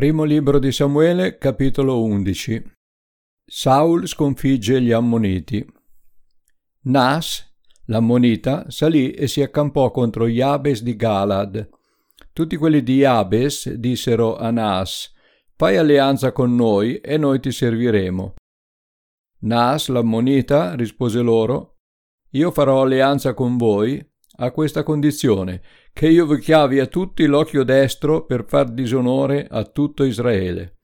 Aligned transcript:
Primo 0.00 0.24
libro 0.24 0.58
di 0.58 0.72
Samuele, 0.72 1.36
capitolo 1.36 2.02
11. 2.02 2.72
Saul 3.44 4.06
sconfigge 4.06 4.80
gli 4.80 4.92
Ammoniti. 4.92 5.62
Nas, 6.84 7.46
l'Ammonita, 7.84 8.70
salì 8.70 9.10
e 9.10 9.28
si 9.28 9.42
accampò 9.42 9.90
contro 9.90 10.26
Jabes 10.26 10.82
di 10.82 10.96
Galad. 10.96 11.68
Tutti 12.32 12.56
quelli 12.56 12.82
di 12.82 13.00
Jabes 13.00 13.70
dissero 13.74 14.38
a 14.38 14.50
Nas, 14.50 15.12
fai 15.54 15.76
alleanza 15.76 16.32
con 16.32 16.54
noi 16.54 16.96
e 17.00 17.18
noi 17.18 17.38
ti 17.38 17.52
serviremo. 17.52 18.36
Nas, 19.40 19.88
l'Ammonita, 19.88 20.76
rispose 20.76 21.20
loro, 21.20 21.76
io 22.30 22.50
farò 22.52 22.80
alleanza 22.80 23.34
con 23.34 23.58
voi 23.58 24.02
a 24.36 24.50
questa 24.50 24.82
condizione, 24.82 25.60
che 25.92 26.08
io 26.08 26.26
vi 26.26 26.38
chiavi 26.38 26.78
a 26.78 26.86
tutti 26.86 27.26
l'occhio 27.26 27.62
destro 27.64 28.24
per 28.24 28.44
far 28.46 28.70
disonore 28.70 29.46
a 29.50 29.64
tutto 29.64 30.04
Israele. 30.04 30.78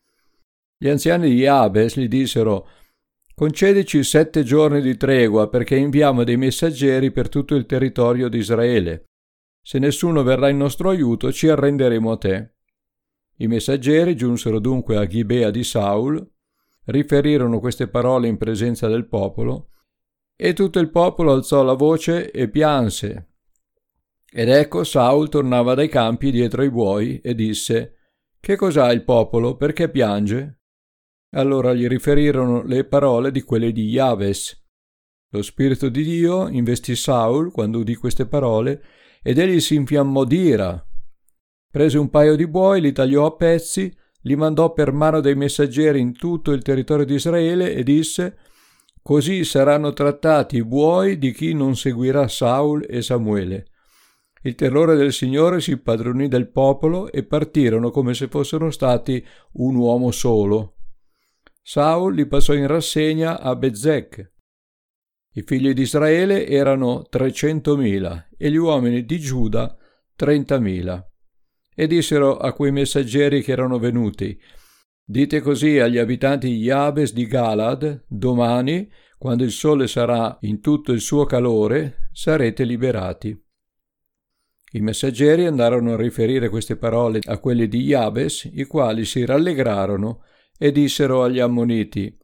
Gli 0.78 0.88
anziani 0.88 1.30
di 1.30 1.46
Abes 1.46 1.96
gli 1.96 2.08
dissero 2.08 2.68
Concedici 3.34 4.02
sette 4.02 4.42
giorni 4.44 4.80
di 4.80 4.96
tregua 4.96 5.48
perché 5.48 5.76
inviamo 5.76 6.24
dei 6.24 6.38
messaggeri 6.38 7.10
per 7.10 7.28
tutto 7.28 7.54
il 7.54 7.66
territorio 7.66 8.28
di 8.28 8.38
Israele. 8.38 9.04
Se 9.62 9.78
nessuno 9.78 10.22
verrà 10.22 10.48
in 10.48 10.56
nostro 10.56 10.88
aiuto, 10.88 11.30
ci 11.32 11.48
arrenderemo 11.48 12.12
a 12.12 12.16
te. 12.16 12.54
I 13.38 13.46
messaggeri 13.46 14.16
giunsero 14.16 14.58
dunque 14.58 14.96
a 14.96 15.06
Gibea 15.06 15.50
di 15.50 15.64
Saul, 15.64 16.26
riferirono 16.84 17.60
queste 17.60 17.88
parole 17.88 18.28
in 18.28 18.38
presenza 18.38 18.88
del 18.88 19.06
popolo, 19.06 19.68
e 20.34 20.52
tutto 20.54 20.78
il 20.78 20.90
popolo 20.90 21.32
alzò 21.32 21.62
la 21.62 21.74
voce 21.74 22.30
e 22.30 22.48
pianse, 22.48 23.35
ed 24.38 24.50
ecco 24.50 24.84
Saul 24.84 25.30
tornava 25.30 25.72
dai 25.72 25.88
campi 25.88 26.30
dietro 26.30 26.60
ai 26.60 26.68
buoi 26.68 27.22
e 27.22 27.34
disse 27.34 27.94
Che 28.38 28.54
cos'ha 28.54 28.92
il 28.92 29.02
popolo? 29.02 29.56
Perché 29.56 29.88
piange? 29.88 30.60
Allora 31.34 31.72
gli 31.72 31.86
riferirono 31.86 32.62
le 32.62 32.84
parole 32.84 33.30
di 33.30 33.40
quelle 33.40 33.72
di 33.72 33.88
Yaves. 33.88 34.62
Lo 35.30 35.40
spirito 35.40 35.88
di 35.88 36.02
Dio 36.02 36.48
investì 36.48 36.94
Saul 36.96 37.50
quando 37.50 37.78
udì 37.78 37.94
queste 37.94 38.26
parole 38.26 38.84
ed 39.22 39.38
egli 39.38 39.58
si 39.58 39.74
infiammò 39.74 40.24
d'ira. 40.24 40.86
Prese 41.72 41.96
un 41.96 42.10
paio 42.10 42.36
di 42.36 42.46
buoi, 42.46 42.82
li 42.82 42.92
tagliò 42.92 43.24
a 43.24 43.34
pezzi, 43.34 43.90
li 44.20 44.36
mandò 44.36 44.74
per 44.74 44.92
mano 44.92 45.20
dei 45.20 45.34
messaggeri 45.34 45.98
in 45.98 46.12
tutto 46.12 46.52
il 46.52 46.60
territorio 46.60 47.06
di 47.06 47.14
Israele 47.14 47.72
e 47.72 47.82
disse 47.82 48.36
Così 49.00 49.44
saranno 49.44 49.94
trattati 49.94 50.56
i 50.56 50.64
buoi 50.64 51.16
di 51.16 51.32
chi 51.32 51.54
non 51.54 51.74
seguirà 51.74 52.28
Saul 52.28 52.84
e 52.86 53.00
Samuele. 53.00 53.68
Il 54.46 54.54
terrore 54.54 54.94
del 54.94 55.12
Signore 55.12 55.60
si 55.60 55.72
impadronì 55.72 56.28
del 56.28 56.48
popolo 56.48 57.10
e 57.10 57.24
partirono 57.24 57.90
come 57.90 58.14
se 58.14 58.28
fossero 58.28 58.70
stati 58.70 59.26
un 59.54 59.74
uomo 59.74 60.12
solo. 60.12 60.76
Saul 61.60 62.14
li 62.14 62.28
passò 62.28 62.54
in 62.54 62.68
rassegna 62.68 63.40
a 63.40 63.56
Bezek. 63.56 64.32
I 65.32 65.42
figli 65.42 65.72
di 65.72 65.82
Israele 65.82 66.46
erano 66.46 67.02
trecentomila 67.08 68.28
e 68.38 68.48
gli 68.48 68.54
uomini 68.54 69.04
di 69.04 69.18
Giuda 69.18 69.76
trentamila. 70.14 71.04
E 71.74 71.86
dissero 71.88 72.36
a 72.36 72.52
quei 72.52 72.70
messaggeri 72.70 73.42
che 73.42 73.50
erano 73.50 73.80
venuti, 73.80 74.40
Dite 75.08 75.40
così 75.40 75.80
agli 75.80 75.98
abitanti 75.98 76.48
di 76.48 76.58
Jabes 76.58 77.12
di 77.12 77.26
Galad, 77.26 78.06
domani, 78.08 78.88
quando 79.18 79.42
il 79.42 79.52
sole 79.52 79.88
sarà 79.88 80.36
in 80.42 80.60
tutto 80.60 80.92
il 80.92 81.00
suo 81.00 81.24
calore, 81.24 82.08
sarete 82.12 82.64
liberati. 82.64 83.45
I 84.72 84.80
messaggeri 84.80 85.46
andarono 85.46 85.92
a 85.92 85.96
riferire 85.96 86.48
queste 86.48 86.76
parole 86.76 87.20
a 87.24 87.38
quelli 87.38 87.68
di 87.68 87.84
Jabes, 87.84 88.50
i 88.52 88.64
quali 88.64 89.04
si 89.04 89.24
rallegrarono 89.24 90.22
e 90.58 90.72
dissero 90.72 91.22
agli 91.22 91.38
ammoniti 91.38 92.16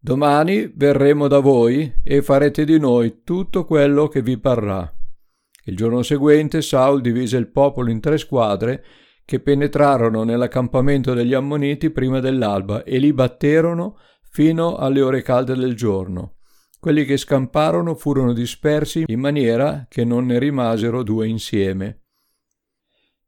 Domani 0.00 0.72
verremo 0.76 1.26
da 1.26 1.40
voi 1.40 1.92
e 2.04 2.22
farete 2.22 2.64
di 2.64 2.78
noi 2.78 3.22
tutto 3.24 3.64
quello 3.64 4.06
che 4.06 4.22
vi 4.22 4.38
parrà. 4.38 4.90
Il 5.64 5.76
giorno 5.76 6.02
seguente 6.02 6.62
Saul 6.62 7.00
divise 7.00 7.36
il 7.36 7.48
popolo 7.48 7.90
in 7.90 7.98
tre 7.98 8.16
squadre 8.16 8.84
che 9.24 9.40
penetrarono 9.40 10.22
nell'accampamento 10.22 11.14
degli 11.14 11.34
ammoniti 11.34 11.90
prima 11.90 12.20
dell'alba 12.20 12.84
e 12.84 12.98
li 12.98 13.12
batterono 13.12 13.98
fino 14.22 14.76
alle 14.76 15.02
ore 15.02 15.20
calde 15.20 15.56
del 15.56 15.74
giorno. 15.74 16.36
Quelli 16.80 17.04
che 17.04 17.16
scamparono 17.16 17.94
furono 17.94 18.32
dispersi 18.32 19.04
in 19.06 19.18
maniera 19.18 19.86
che 19.88 20.04
non 20.04 20.26
ne 20.26 20.38
rimasero 20.38 21.02
due 21.02 21.26
insieme. 21.26 22.02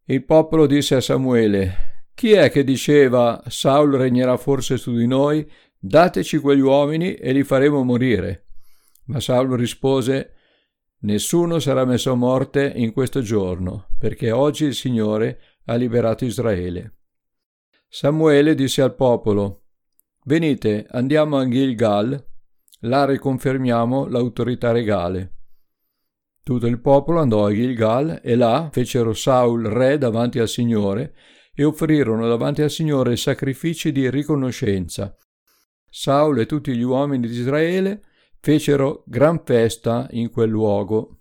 Il 0.05 0.25
popolo 0.25 0.67
disse 0.67 0.95
a 0.95 1.01
Samuele, 1.01 2.05
Chi 2.15 2.33
è 2.33 2.51
che 2.51 2.63
diceva 2.63 3.43
Saul 3.49 3.95
regnerà 3.95 4.37
forse 4.37 4.77
su 4.77 4.95
di 4.95 5.07
noi? 5.07 5.49
Dateci 5.79 6.39
quegli 6.39 6.61
uomini 6.61 7.15
e 7.15 7.33
li 7.33 7.43
faremo 7.43 7.83
morire. 7.83 8.47
Ma 9.07 9.19
Saul 9.19 9.57
rispose, 9.57 10.35
Nessuno 11.03 11.59
sarà 11.61 11.87
messo 11.87 12.13
a 12.13 12.15
morte 12.15 12.71
in 12.77 12.93
questo 12.93 13.23
giorno, 13.23 13.87
perché 13.99 14.31
oggi 14.33 14.65
il 14.67 14.75
Signore 14.75 15.41
ha 15.65 15.75
liberato 15.75 16.27
Israele. 16.27 16.97
Samuele 17.89 18.55
disse 18.55 18.83
al 18.83 18.95
popolo, 18.95 19.63
Venite, 20.25 20.87
andiamo 20.91 21.39
a 21.39 21.49
Gilgal, 21.49 22.30
Là 22.85 23.05
riconfermiamo 23.05 24.07
l'autorità 24.07 24.73
regale. 24.73 25.35
Tutto 26.43 26.67
il 26.67 26.81
popolo 26.81 27.21
andò 27.21 27.47
a 27.47 27.53
Gilgal 27.53 28.21
e 28.23 28.35
là 28.35 28.71
fecero 28.73 29.13
Saul 29.13 29.65
re 29.65 29.99
davanti 29.99 30.39
al 30.39 30.49
Signore 30.49 31.15
e 31.55 31.65
offrirono 31.65 32.27
davanti 32.27 32.63
al 32.63 32.71
Signore 32.71 33.17
sacrifici 33.17 33.93
di 33.93 34.09
riconoscenza. 34.09 35.15
Saul 35.91 36.41
e 36.41 36.47
tutti 36.47 36.75
gli 36.75 36.83
uomini 36.83 37.29
di 37.29 37.39
Israele 37.39 38.03
fecero 38.41 39.05
gran 39.07 39.43
festa 39.45 40.09
in 40.13 40.31
quel 40.31 40.49
luogo. 40.49 41.19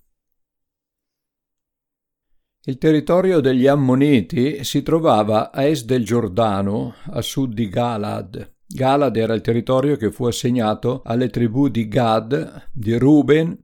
Il 2.63 2.77
territorio 2.77 3.41
degli 3.41 3.67
Ammoniti 3.67 4.63
si 4.63 4.81
trovava 4.81 5.51
a 5.51 5.63
est 5.63 5.85
del 5.85 6.05
Giordano, 6.05 6.93
a 7.07 7.21
sud 7.21 7.53
di 7.53 7.67
Galad. 7.67 8.57
Galad 8.72 9.18
era 9.18 9.34
il 9.34 9.41
territorio 9.41 9.96
che 9.96 10.12
fu 10.12 10.25
assegnato 10.25 11.02
alle 11.03 11.30
tribù 11.30 11.69
di 11.69 11.88
Gad, 11.88 12.69
di 12.72 12.96
Ruben 13.00 13.57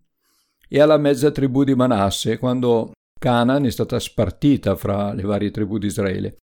e 0.68 0.82
alla 0.82 0.98
mezza 0.98 1.30
tribù 1.30 1.64
di 1.64 1.76
Manasse 1.76 2.40
quando 2.40 2.94
Canaan 3.20 3.66
è 3.66 3.70
stata 3.70 4.00
spartita 4.00 4.76
fra 4.76 5.14
le 5.14 5.22
varie 5.22 5.52
tribù 5.52 5.78
di 5.78 5.86
Israele. 5.86 6.38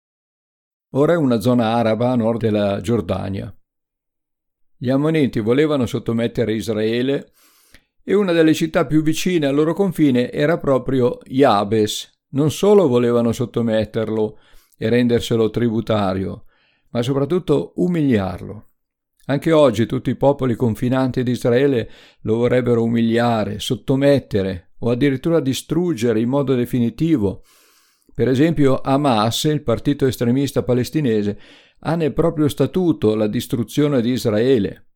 Ora 0.92 1.14
è 1.14 1.18
una 1.18 1.40
zona 1.40 1.74
araba 1.74 2.12
a 2.12 2.16
nord 2.16 2.40
della 2.40 2.82
Giordania. 2.82 3.52
Gli 4.78 4.90
Ammoniti 4.92 5.40
volevano 5.40 5.88
sottomettere 5.88 6.54
Israele 6.54 7.32
e 8.04 8.14
una 8.14 8.32
delle 8.32 8.54
città 8.54 8.86
più 8.86 9.02
vicine 9.02 9.48
al 9.48 9.56
loro 9.56 9.74
confine 9.74 10.32
era 10.32 10.60
proprio 10.60 11.18
Jabes. 11.24 12.10
Non 12.34 12.52
solo 12.52 12.88
volevano 12.88 13.32
sottometterlo 13.32 14.38
e 14.78 14.90
renderselo 14.90 15.50
tributario, 15.50 16.46
ma 16.92 17.02
soprattutto 17.02 17.74
umiliarlo. 17.76 18.66
Anche 19.26 19.52
oggi 19.52 19.86
tutti 19.86 20.10
i 20.10 20.16
popoli 20.16 20.56
confinanti 20.56 21.24
di 21.24 21.32
Israele 21.32 21.90
lo 22.22 22.38
vorrebbero 22.38 22.84
umiliare, 22.84 23.60
sottomettere 23.60 24.72
o 24.80 24.90
addirittura 24.90 25.40
distruggere 25.40 26.20
in 26.20 26.28
modo 26.28 26.56
definitivo. 26.56 27.44
Per 28.14 28.28
esempio 28.28 28.82
Hamas, 28.82 29.44
il 29.46 29.64
partito 29.64 30.06
estremista 30.06 30.64
palestinese, 30.64 31.40
ha 31.80 31.96
nel 31.96 32.14
proprio 32.14 32.48
statuto 32.48 33.16
la 33.16 33.28
distruzione 33.28 34.02
di 34.02 34.12
Israele. 34.12 34.88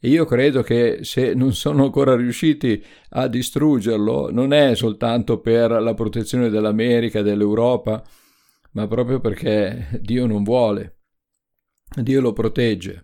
E 0.00 0.08
io 0.08 0.24
credo 0.24 0.62
che 0.62 1.00
se 1.02 1.34
non 1.34 1.52
sono 1.52 1.84
ancora 1.84 2.16
riusciti 2.16 2.82
a 3.10 3.28
distruggerlo, 3.28 4.30
non 4.32 4.52
è 4.52 4.74
soltanto 4.74 5.38
per 5.38 5.70
la 5.70 5.94
protezione 5.94 6.48
dell'America, 6.48 7.22
dell'Europa, 7.22 8.02
ma 8.72 8.88
proprio 8.88 9.20
perché 9.20 10.00
Dio 10.00 10.26
non 10.26 10.42
vuole. 10.42 11.01
Dio 11.96 12.20
lo 12.20 12.32
protegge. 12.32 13.02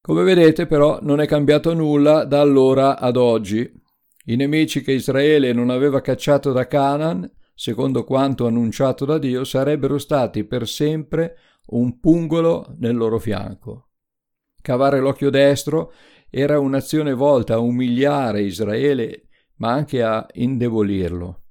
Come 0.00 0.22
vedete 0.22 0.66
però 0.66 0.98
non 1.00 1.20
è 1.20 1.26
cambiato 1.26 1.72
nulla 1.72 2.24
da 2.24 2.40
allora 2.40 2.98
ad 2.98 3.16
oggi. 3.16 3.82
I 4.26 4.36
nemici 4.36 4.82
che 4.82 4.92
Israele 4.92 5.52
non 5.52 5.70
aveva 5.70 6.00
cacciato 6.00 6.52
da 6.52 6.66
Canaan, 6.66 7.30
secondo 7.54 8.04
quanto 8.04 8.46
annunciato 8.46 9.04
da 9.04 9.16
Dio, 9.18 9.44
sarebbero 9.44 9.96
stati 9.98 10.44
per 10.44 10.68
sempre 10.68 11.38
un 11.68 12.00
pungolo 12.00 12.74
nel 12.78 12.96
loro 12.96 13.18
fianco. 13.18 13.88
Cavare 14.60 15.00
l'occhio 15.00 15.30
destro 15.30 15.92
era 16.28 16.58
un'azione 16.58 17.14
volta 17.14 17.54
a 17.54 17.58
umiliare 17.58 18.42
Israele, 18.42 19.28
ma 19.56 19.72
anche 19.72 20.02
a 20.02 20.26
indebolirlo. 20.32 21.42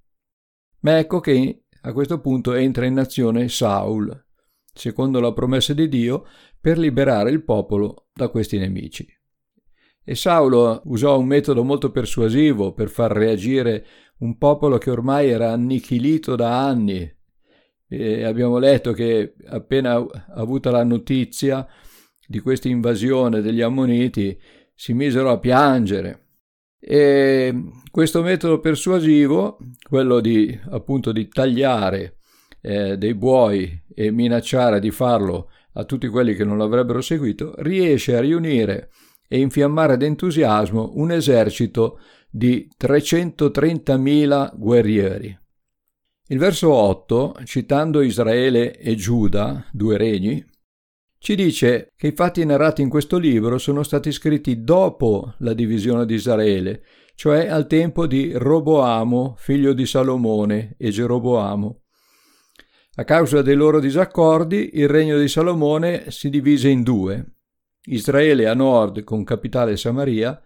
Ma 0.82 1.00
ecco 1.00 1.20
che 1.20 1.64
a 1.82 1.94
questo 1.94 2.20
punto 2.20 2.54
entra 2.54 2.86
in 2.86 3.00
azione 3.00 3.50
Saul, 3.50 4.26
secondo 4.74 5.20
la 5.20 5.34
promessa 5.34 5.74
di 5.74 5.88
Dio, 5.88 6.26
per 6.60 6.78
liberare 6.78 7.30
il 7.30 7.44
popolo 7.44 8.08
da 8.14 8.30
questi 8.30 8.58
nemici. 8.58 9.08
E 10.06 10.16
Saulo 10.16 10.82
usò 10.86 11.18
un 11.18 11.28
metodo 11.28 11.64
molto 11.64 11.92
persuasivo 11.92 12.74
per 12.74 12.90
far 12.90 13.12
reagire 13.12 13.86
un 14.20 14.38
popolo 14.38 14.78
che 14.78 14.90
ormai 14.90 15.30
era 15.30 15.52
annichilito 15.52 16.36
da 16.36 16.66
anni. 16.66 17.10
E 17.88 18.24
abbiamo 18.24 18.58
letto 18.58 18.92
che 18.92 19.36
appena 19.46 20.06
avuta 20.36 20.72
la 20.72 20.84
notizia 20.84 21.66
di 22.28 22.40
questa 22.40 22.68
invasione 22.68 23.42
degli 23.42 23.62
Ammoniti 23.62 24.38
si 24.74 24.94
misero 24.94 25.30
a 25.30 25.40
piangere. 25.40 26.20
E 26.80 27.64
questo 27.90 28.22
metodo 28.22 28.60
persuasivo, 28.60 29.58
quello 29.88 30.20
di 30.20 30.58
appunto 30.72 31.12
di 31.12 31.28
tagliare 31.30 32.18
eh, 32.64 32.98
dei 32.98 33.14
buoi 33.14 33.84
e 33.94 34.10
minacciare 34.10 34.80
di 34.80 34.90
farlo 34.90 35.50
a 35.74 35.84
tutti 35.84 36.08
quelli 36.08 36.34
che 36.34 36.46
non 36.46 36.58
l'avrebbero 36.58 37.02
seguito, 37.02 37.54
riesce 37.58 38.16
a 38.16 38.22
riunire 38.22 38.90
e 39.28 39.40
infiammare 39.40 39.98
d'entusiasmo 39.98 40.94
un 40.96 41.12
esercito 41.12 42.00
di 42.30 42.70
330.000 42.80 44.52
guerrieri. 44.56 45.38
Il 46.28 46.38
verso 46.38 46.72
8, 46.72 47.36
citando 47.44 48.02
Israele 48.02 48.78
e 48.78 48.96
Giuda, 48.96 49.68
due 49.72 49.98
regni, 49.98 50.44
ci 51.18 51.36
dice 51.36 51.92
che 51.96 52.08
i 52.08 52.12
fatti 52.14 52.44
narrati 52.46 52.82
in 52.82 52.90
questo 52.90 53.18
libro 53.18 53.58
sono 53.58 53.84
stati 53.84 54.12
scritti 54.12 54.64
dopo 54.64 55.36
la 55.40 55.54
divisione 55.54 56.06
di 56.06 56.16
Israele, 56.16 56.84
cioè 57.16 57.48
al 57.48 57.68
tempo 57.68 58.08
di 58.08 58.32
Roboamo, 58.34 59.36
figlio 59.38 59.74
di 59.74 59.86
Salomone, 59.86 60.76
e 60.78 60.90
Geroboamo. 60.90 61.83
A 62.96 63.06
causa 63.06 63.42
dei 63.42 63.56
loro 63.56 63.80
disaccordi, 63.80 64.70
il 64.74 64.88
regno 64.88 65.18
di 65.18 65.28
Salomone 65.28 66.12
si 66.12 66.30
divise 66.30 66.70
in 66.70 66.84
due. 66.84 67.38
Israele 67.86 68.48
a 68.48 68.54
nord 68.54 69.04
con 69.04 69.24
capitale 69.24 69.78
Samaria 69.78 70.40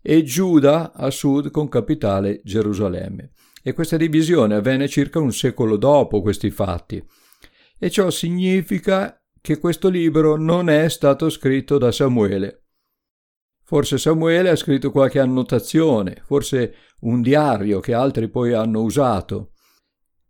e 0.00 0.22
Giuda 0.22 0.92
a 0.92 1.10
sud 1.10 1.50
con 1.50 1.68
capitale 1.68 2.40
Gerusalemme. 2.44 3.32
E 3.64 3.72
questa 3.72 3.96
divisione 3.96 4.54
avvenne 4.54 4.86
circa 4.86 5.18
un 5.18 5.32
secolo 5.32 5.76
dopo 5.76 6.22
questi 6.22 6.52
fatti. 6.52 7.04
E 7.76 7.90
ciò 7.90 8.10
significa 8.10 9.20
che 9.40 9.58
questo 9.58 9.88
libro 9.88 10.36
non 10.36 10.70
è 10.70 10.88
stato 10.88 11.28
scritto 11.28 11.78
da 11.78 11.90
Samuele. 11.90 12.66
Forse 13.64 13.98
Samuele 13.98 14.50
ha 14.50 14.56
scritto 14.56 14.92
qualche 14.92 15.18
annotazione, 15.18 16.22
forse 16.24 16.74
un 17.00 17.22
diario 17.22 17.80
che 17.80 17.92
altri 17.92 18.28
poi 18.28 18.52
hanno 18.52 18.82
usato, 18.82 19.54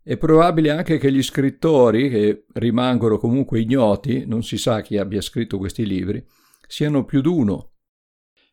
è 0.09 0.17
probabile 0.17 0.71
anche 0.71 0.97
che 0.97 1.11
gli 1.11 1.21
scrittori, 1.21 2.09
che 2.09 2.45
rimangono 2.53 3.19
comunque 3.19 3.59
ignoti, 3.59 4.25
non 4.25 4.41
si 4.41 4.57
sa 4.57 4.81
chi 4.81 4.97
abbia 4.97 5.21
scritto 5.21 5.59
questi 5.59 5.85
libri, 5.85 6.25
siano 6.67 7.05
più 7.05 7.21
d'uno. 7.21 7.73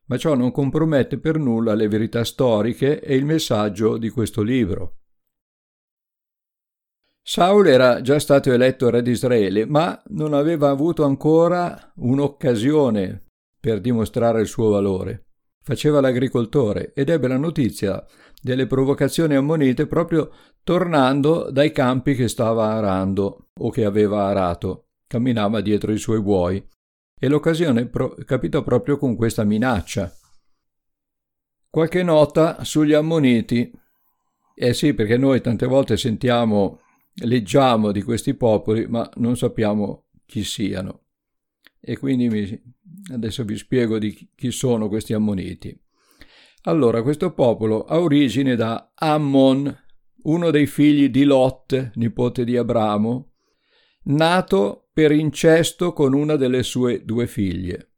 Ma 0.08 0.18
ciò 0.18 0.34
non 0.34 0.52
compromette 0.52 1.18
per 1.18 1.38
nulla 1.38 1.72
le 1.72 1.88
verità 1.88 2.24
storiche 2.24 3.00
e 3.00 3.16
il 3.16 3.24
messaggio 3.24 3.96
di 3.96 4.10
questo 4.10 4.42
libro. 4.42 4.98
Saul 7.22 7.68
era 7.68 8.02
già 8.02 8.18
stato 8.18 8.52
eletto 8.52 8.90
re 8.90 9.00
di 9.00 9.12
Israele, 9.12 9.64
ma 9.64 9.98
non 10.08 10.34
aveva 10.34 10.68
avuto 10.68 11.04
ancora 11.04 11.90
un'occasione 11.96 13.28
per 13.58 13.80
dimostrare 13.80 14.42
il 14.42 14.46
suo 14.46 14.68
valore 14.68 15.25
faceva 15.66 16.00
l'agricoltore 16.00 16.92
ed 16.94 17.08
ebbe 17.08 17.26
la 17.26 17.36
notizia 17.36 18.06
delle 18.40 18.68
provocazioni 18.68 19.34
ammonite 19.34 19.88
proprio 19.88 20.30
tornando 20.62 21.50
dai 21.50 21.72
campi 21.72 22.14
che 22.14 22.28
stava 22.28 22.68
arando 22.68 23.48
o 23.52 23.70
che 23.70 23.84
aveva 23.84 24.26
arato. 24.26 24.90
Camminava 25.08 25.60
dietro 25.60 25.90
i 25.90 25.98
suoi 25.98 26.22
buoi 26.22 26.64
e 27.18 27.26
l'occasione 27.26 27.86
pro- 27.86 28.14
capitò 28.24 28.62
proprio 28.62 28.96
con 28.96 29.16
questa 29.16 29.42
minaccia. 29.42 30.12
Qualche 31.68 32.04
nota 32.04 32.62
sugli 32.62 32.92
ammoniti. 32.92 33.68
Eh 34.54 34.72
sì, 34.72 34.94
perché 34.94 35.16
noi 35.16 35.40
tante 35.40 35.66
volte 35.66 35.96
sentiamo, 35.96 36.78
leggiamo 37.24 37.90
di 37.90 38.02
questi 38.02 38.34
popoli, 38.34 38.86
ma 38.86 39.10
non 39.16 39.36
sappiamo 39.36 40.04
chi 40.26 40.44
siano. 40.44 41.05
E 41.88 41.96
quindi 41.96 42.28
mi, 42.28 42.60
Adesso 43.12 43.44
vi 43.44 43.56
spiego 43.56 43.98
di 43.98 44.30
chi 44.34 44.50
sono 44.50 44.88
questi 44.88 45.12
ammoniti. 45.12 45.78
Allora, 46.62 47.02
questo 47.02 47.32
popolo 47.32 47.84
ha 47.84 48.00
origine 48.00 48.56
da 48.56 48.92
Ammon, 48.94 49.84
uno 50.24 50.50
dei 50.50 50.66
figli 50.66 51.08
di 51.08 51.22
Lot, 51.22 51.92
nipote 51.94 52.44
di 52.44 52.56
Abramo, 52.56 53.34
nato 54.04 54.88
per 54.92 55.12
incesto 55.12 55.92
con 55.92 56.14
una 56.14 56.34
delle 56.34 56.64
sue 56.64 57.04
due 57.04 57.28
figlie. 57.28 57.92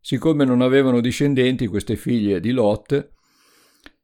Siccome 0.00 0.46
non 0.46 0.62
avevano 0.62 1.00
discendenti 1.00 1.66
queste 1.66 1.96
figlie 1.96 2.40
di 2.40 2.52
Lot, 2.52 3.12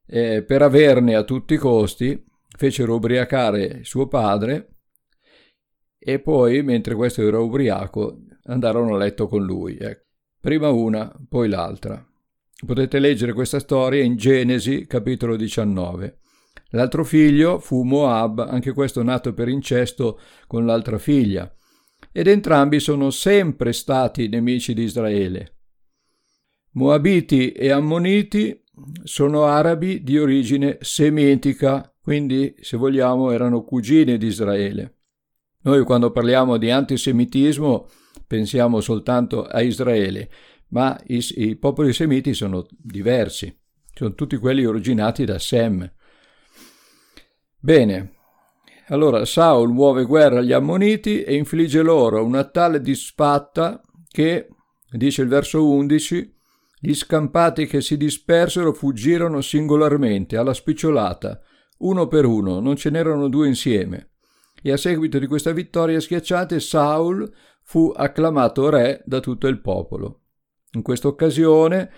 eh, 0.07 0.43
per 0.43 0.61
averne 0.61 1.15
a 1.15 1.25
tutti 1.25 1.55
i 1.55 1.59
costi, 1.59 2.23
fecero 2.47 2.97
ubriacare 2.97 3.85
suo 3.85 4.07
padre 4.07 4.80
e 6.03 6.19
poi, 6.19 6.63
mentre 6.63 6.95
questo 6.95 7.21
era 7.21 7.39
ubriaco, 7.39 8.21
andarono 8.45 8.95
a 8.95 8.99
letto 8.99 9.29
con 9.29 9.45
lui. 9.45 9.77
Ecco. 9.79 10.07
Prima 10.41 10.71
una, 10.71 11.15
poi 11.29 11.49
l'altra. 11.51 12.03
Potete 12.65 12.99
leggere 12.99 13.35
questa 13.35 13.59
storia 13.59 14.03
in 14.03 14.17
Genesi, 14.17 14.87
capitolo 14.87 15.37
19. 15.37 16.19
L'altro 16.71 17.05
figlio 17.05 17.59
fu 17.59 17.83
Moab, 17.83 18.41
anche 18.41 18.73
questo 18.73 19.03
nato 19.03 19.35
per 19.35 19.49
incesto 19.49 20.19
con 20.47 20.65
l'altra 20.65 20.97
figlia, 20.99 21.55
ed 22.11 22.27
entrambi 22.27 22.81
sono 22.81 23.11
sempre 23.11 23.75
stati 23.75 24.29
nemici 24.29 24.73
di 24.73 24.85
Israele. 24.85 25.59
Moabiti 26.73 27.53
e 27.53 27.71
Ammoniti 27.71 28.65
sono 29.03 29.45
arabi 29.45 30.03
di 30.03 30.19
origine 30.19 30.79
semitica, 30.81 31.95
quindi 32.01 32.55
se 32.61 32.79
vogliamo 32.79 33.31
erano 33.31 33.63
cugini 33.63 34.17
di 34.17 34.27
Israele. 34.27 35.00
Noi 35.63 35.85
quando 35.85 36.11
parliamo 36.11 36.57
di 36.57 36.71
antisemitismo 36.71 37.89
pensiamo 38.27 38.81
soltanto 38.81 39.45
a 39.45 39.61
Israele, 39.61 40.31
ma 40.69 40.99
i, 41.07 41.25
i 41.37 41.57
popoli 41.57 41.93
semiti 41.93 42.33
sono 42.33 42.67
diversi, 42.71 43.55
sono 43.93 44.15
tutti 44.15 44.37
quelli 44.37 44.65
originati 44.65 45.25
da 45.25 45.39
Sem. 45.39 45.91
Bene, 47.59 48.15
allora 48.89 49.27
Saul 49.27 49.71
muove 49.71 50.05
guerra 50.05 50.39
agli 50.39 50.53
Ammoniti 50.53 51.23
e 51.23 51.35
infligge 51.35 51.83
loro 51.83 52.25
una 52.25 52.45
tale 52.45 52.81
disfatta 52.81 53.83
che, 54.09 54.49
dice 54.91 55.23
il 55.23 55.29
verso 55.29 55.69
11, 55.69 56.35
gli 56.81 56.95
scampati 56.95 57.67
che 57.67 57.83
si 57.83 57.99
dispersero 57.99 58.73
fuggirono 58.73 59.43
singolarmente, 59.43 60.39
alla 60.39 60.55
spicciolata, 60.55 61.39
uno 61.81 62.07
per 62.09 62.25
uno, 62.25 62.61
non 62.61 62.77
ce 62.77 62.89
n'erano 62.89 63.29
due 63.29 63.47
insieme. 63.47 64.11
E 64.63 64.73
a 64.73 64.77
seguito 64.77 65.19
di 65.19 65.27
questa 65.27 65.53
vittoria 65.53 66.01
schiacciata, 66.01 66.59
Saul 66.59 67.31
fu 67.63 67.93
acclamato 67.95 68.69
re 68.69 69.03
da 69.05 69.21
tutto 69.21 69.47
il 69.47 69.61
popolo. 69.61 70.21
In 70.73 70.83
questa 70.83 71.09
occasione 71.09 71.91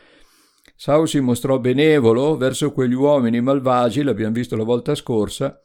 Saul 0.77 1.07
si 1.07 1.21
mostrò 1.21 1.59
benevolo 1.59 2.37
verso 2.37 2.73
quegli 2.73 2.95
uomini 2.95 3.41
malvagi, 3.41 4.03
l'abbiamo 4.03 4.33
visto 4.33 4.57
la 4.57 4.65
volta 4.65 4.95
scorsa, 4.95 5.61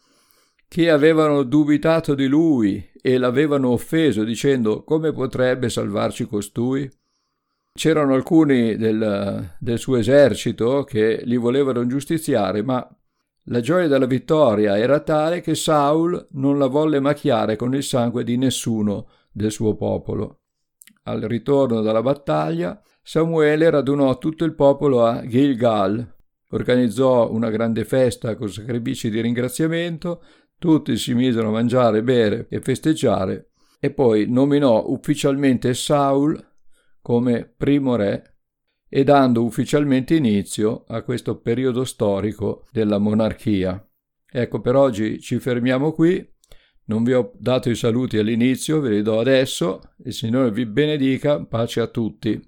che 0.67 0.89
avevano 0.89 1.43
dubitato 1.43 2.13
di 2.13 2.27
lui 2.27 2.87
e 3.01 3.17
l'avevano 3.17 3.69
offeso 3.69 4.23
dicendo 4.23 4.83
come 4.83 5.11
potrebbe 5.13 5.69
salvarci 5.69 6.27
costui? 6.27 6.89
C'erano 7.73 8.13
alcuni 8.13 8.75
del, 8.75 9.55
del 9.59 9.79
suo 9.79 9.97
esercito 9.97 10.83
che 10.83 11.21
li 11.23 11.37
volevano 11.37 11.85
giustiziare, 11.85 12.63
ma 12.63 12.87
la 13.49 13.59
gioia 13.61 13.87
della 13.87 14.05
vittoria 14.05 14.77
era 14.77 14.99
tale 14.99 15.41
che 15.41 15.55
Saul 15.55 16.27
non 16.31 16.57
la 16.57 16.67
volle 16.67 16.99
macchiare 16.99 17.55
con 17.55 17.73
il 17.73 17.83
sangue 17.83 18.23
di 18.23 18.37
nessuno 18.37 19.07
del 19.31 19.51
suo 19.51 19.75
popolo. 19.75 20.41
Al 21.03 21.21
ritorno 21.21 21.81
dalla 21.81 22.01
battaglia, 22.01 22.81
Samuele 23.01 23.69
radunò 23.69 24.17
tutto 24.17 24.43
il 24.43 24.53
popolo 24.53 25.05
a 25.05 25.25
Gilgal, 25.25 26.15
organizzò 26.49 27.31
una 27.31 27.49
grande 27.49 27.85
festa 27.85 28.35
con 28.35 28.49
sacrifici 28.49 29.09
di 29.09 29.21
ringraziamento, 29.21 30.21
tutti 30.59 30.97
si 30.97 31.13
misero 31.13 31.47
a 31.47 31.51
mangiare, 31.51 32.03
bere 32.03 32.47
e 32.49 32.59
festeggiare, 32.59 33.51
e 33.79 33.91
poi 33.91 34.25
nominò 34.27 34.87
ufficialmente 34.87 35.73
Saul 35.73 36.37
come 37.01 37.53
primo 37.55 37.95
re 37.95 38.36
e 38.89 39.03
dando 39.03 39.43
ufficialmente 39.43 40.15
inizio 40.15 40.85
a 40.87 41.01
questo 41.01 41.39
periodo 41.39 41.83
storico 41.83 42.65
della 42.71 42.97
monarchia. 42.97 43.85
Ecco, 44.29 44.61
per 44.61 44.75
oggi 44.75 45.19
ci 45.19 45.39
fermiamo 45.39 45.91
qui. 45.91 46.25
Non 46.85 47.03
vi 47.03 47.13
ho 47.13 47.31
dato 47.37 47.69
i 47.69 47.75
saluti 47.75 48.17
all'inizio, 48.17 48.79
ve 48.79 48.89
li 48.89 49.01
do 49.01 49.19
adesso. 49.19 49.81
Il 50.05 50.13
Signore 50.13 50.51
vi 50.51 50.65
benedica, 50.65 51.43
pace 51.43 51.81
a 51.81 51.87
tutti. 51.87 52.39